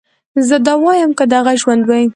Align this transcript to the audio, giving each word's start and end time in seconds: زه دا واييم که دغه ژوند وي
زه 0.47 0.57
دا 0.65 0.73
واييم 0.83 1.11
که 1.17 1.25
دغه 1.33 1.53
ژوند 1.61 1.83
وي 1.89 2.05